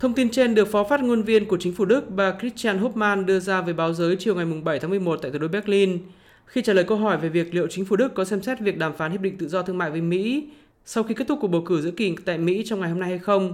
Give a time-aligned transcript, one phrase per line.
[0.00, 3.24] Thông tin trên được Phó phát ngôn viên của chính phủ Đức, bà Christian Hofmann
[3.24, 5.98] đưa ra với báo giới chiều ngày 7 tháng 11 tại thủ đô Berlin
[6.46, 8.78] khi trả lời câu hỏi về việc liệu chính phủ Đức có xem xét việc
[8.78, 10.48] đàm phán hiệp định tự do thương mại với Mỹ
[10.84, 13.08] sau khi kết thúc cuộc bầu cử giữa kỳ tại Mỹ trong ngày hôm nay
[13.08, 13.52] hay không.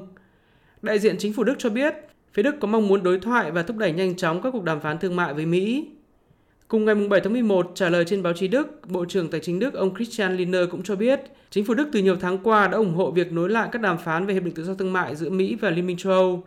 [0.83, 1.95] Đại diện chính phủ Đức cho biết,
[2.33, 4.81] phía Đức có mong muốn đối thoại và thúc đẩy nhanh chóng các cuộc đàm
[4.81, 5.87] phán thương mại với Mỹ.
[6.75, 9.59] Cùng ngày 7 tháng 11, trả lời trên báo chí Đức, Bộ trưởng Tài chính
[9.59, 11.21] Đức ông Christian Lindner cũng cho biết
[11.51, 13.99] chính phủ Đức từ nhiều tháng qua đã ủng hộ việc nối lại các đàm
[13.99, 16.45] phán về Hiệp định Tự do Thương mại giữa Mỹ và Liên minh châu Âu.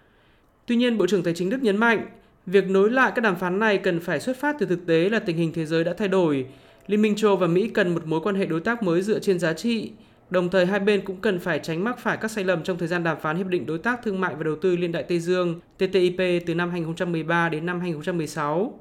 [0.65, 2.05] Tuy nhiên, Bộ trưởng Tài chính Đức nhấn mạnh,
[2.45, 5.19] việc nối lại các đàm phán này cần phải xuất phát từ thực tế là
[5.19, 6.45] tình hình thế giới đã thay đổi.
[6.87, 9.19] Liên minh châu Âu và Mỹ cần một mối quan hệ đối tác mới dựa
[9.19, 9.91] trên giá trị,
[10.29, 12.87] Đồng thời hai bên cũng cần phải tránh mắc phải các sai lầm trong thời
[12.87, 15.19] gian đàm phán Hiệp định Đối tác Thương mại và Đầu tư Liên đại Tây
[15.19, 18.79] Dương TTIP từ năm 2013 đến năm 2016.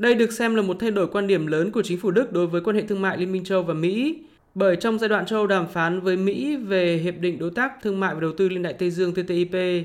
[0.00, 2.46] Đây được xem là một thay đổi quan điểm lớn của chính phủ Đức đối
[2.46, 4.18] với quan hệ thương mại Liên minh châu và Mỹ,
[4.54, 8.00] bởi trong giai đoạn châu đàm phán với Mỹ về Hiệp định Đối tác Thương
[8.00, 9.84] mại và Đầu tư Liên đại Tây Dương TTIP,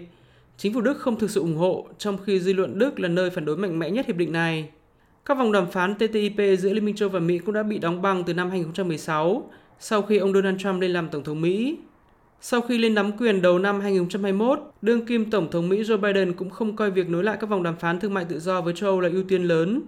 [0.57, 3.29] chính phủ Đức không thực sự ủng hộ, trong khi dư luận Đức là nơi
[3.29, 4.69] phản đối mạnh mẽ nhất hiệp định này.
[5.25, 8.01] Các vòng đàm phán TTIP giữa Liên minh châu và Mỹ cũng đã bị đóng
[8.01, 9.49] băng từ năm 2016
[9.79, 11.77] sau khi ông Donald Trump lên làm Tổng thống Mỹ.
[12.41, 16.33] Sau khi lên nắm quyền đầu năm 2021, đương kim Tổng thống Mỹ Joe Biden
[16.33, 18.73] cũng không coi việc nối lại các vòng đàm phán thương mại tự do với
[18.73, 19.81] châu Âu là ưu tiên lớn,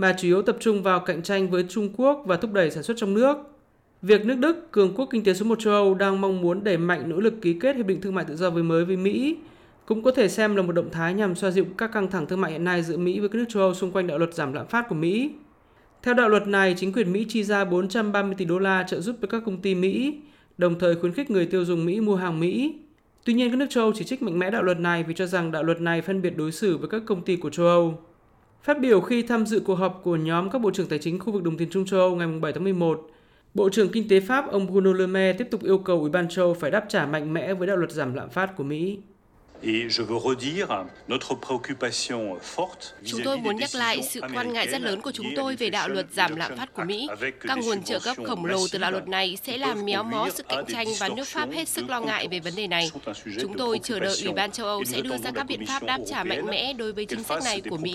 [0.00, 2.82] mà chủ yếu tập trung vào cạnh tranh với Trung Quốc và thúc đẩy sản
[2.82, 3.36] xuất trong nước.
[4.02, 6.76] Việc nước Đức, cường quốc kinh tế số 1 châu Âu đang mong muốn đẩy
[6.76, 9.36] mạnh nỗ lực ký kết hiệp định thương mại tự do với mới với Mỹ,
[9.86, 12.40] cũng có thể xem là một động thái nhằm xoa dịu các căng thẳng thương
[12.40, 14.52] mại hiện nay giữa Mỹ với các nước châu Âu xung quanh đạo luật giảm
[14.52, 15.30] lạm phát của Mỹ.
[16.02, 19.16] Theo đạo luật này, chính quyền Mỹ chi ra 430 tỷ đô la trợ giúp
[19.20, 20.20] với các công ty Mỹ,
[20.58, 22.74] đồng thời khuyến khích người tiêu dùng Mỹ mua hàng Mỹ.
[23.24, 25.26] Tuy nhiên, các nước châu Âu chỉ trích mạnh mẽ đạo luật này vì cho
[25.26, 27.98] rằng đạo luật này phân biệt đối xử với các công ty của châu Âu.
[28.62, 31.32] Phát biểu khi tham dự cuộc họp của nhóm các bộ trưởng tài chính khu
[31.32, 33.10] vực đồng tiền Trung châu Âu ngày 7 tháng 11,
[33.54, 36.28] Bộ trưởng Kinh tế Pháp ông Bruno Le Maire tiếp tục yêu cầu Ủy ban
[36.28, 38.98] châu Âu phải đáp trả mạnh mẽ với đạo luật giảm lạm phát của Mỹ.
[43.04, 45.88] Chúng tôi muốn nhắc lại sự quan ngại rất lớn của chúng tôi về đạo
[45.88, 47.08] luật giảm lạm phát của Mỹ.
[47.40, 50.48] Các nguồn trợ cấp khổng lồ từ đạo luật này sẽ làm méo mó sức
[50.48, 52.90] cạnh tranh và nước Pháp hết sức lo ngại về vấn đề này.
[53.40, 55.98] Chúng tôi chờ đợi Ủy ban châu Âu sẽ đưa ra các biện pháp đáp
[56.06, 57.94] trả mạnh mẽ đối với chính sách này của Mỹ.